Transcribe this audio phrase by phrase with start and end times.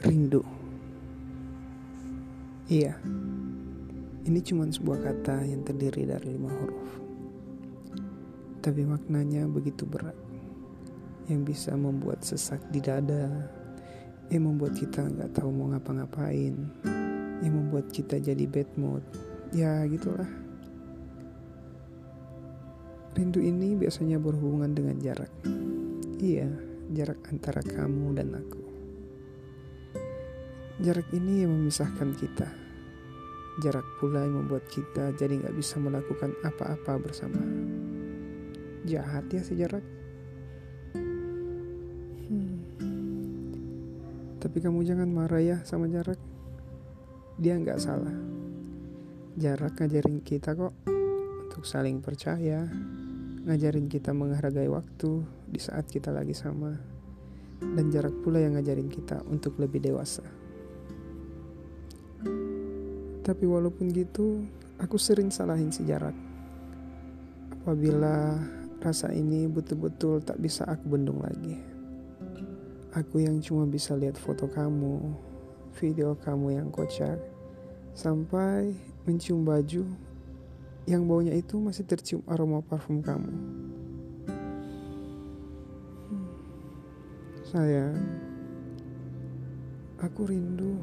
[0.00, 0.40] Rindu.
[2.72, 2.96] Iya,
[4.24, 6.88] ini cuma sebuah kata yang terdiri dari lima huruf.
[8.64, 10.16] Tapi maknanya begitu berat,
[11.28, 13.28] yang bisa membuat sesak di dada,
[14.32, 16.56] yang membuat kita nggak tahu mau ngapa-ngapain,
[17.44, 19.04] yang membuat kita jadi bad mood.
[19.52, 20.32] Ya gitulah.
[23.12, 25.32] Rindu ini biasanya berhubungan dengan jarak.
[26.16, 26.48] Iya,
[26.96, 28.69] jarak antara kamu dan aku.
[30.80, 32.48] Jarak ini yang memisahkan kita.
[33.60, 37.36] Jarak pula yang membuat kita jadi nggak bisa melakukan apa-apa bersama.
[38.88, 39.84] Jahat ya si jarak.
[42.32, 42.64] Hmm.
[44.40, 46.16] Tapi kamu jangan marah ya sama jarak.
[47.36, 48.16] Dia nggak salah.
[49.36, 50.72] Jarak ngajarin kita kok
[51.44, 52.64] untuk saling percaya,
[53.44, 56.72] ngajarin kita menghargai waktu di saat kita lagi sama,
[57.60, 60.39] dan jarak pula yang ngajarin kita untuk lebih dewasa.
[63.30, 64.42] Tapi walaupun gitu,
[64.82, 66.18] aku sering salahin si jarak.
[67.54, 68.34] Apabila
[68.82, 71.54] rasa ini betul-betul tak bisa aku bendung lagi.
[72.90, 75.14] Aku yang cuma bisa lihat foto kamu,
[75.78, 77.22] video kamu yang kocak,
[77.94, 78.74] sampai
[79.06, 79.86] mencium baju
[80.90, 83.30] yang baunya itu masih tercium aroma parfum kamu.
[86.10, 86.26] Hmm.
[87.46, 87.94] Sayang,
[90.02, 90.82] aku rindu